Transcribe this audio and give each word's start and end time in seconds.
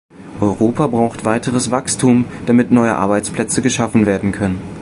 Europa 0.39 0.87
braucht 0.87 1.25
weiteres 1.25 1.69
Wachstum, 1.69 2.25
damit 2.47 2.71
neue 2.71 2.95
Arbeitsplätze 2.95 3.61
geschaffen 3.61 4.07
werden 4.07 4.31
können. 4.31 4.59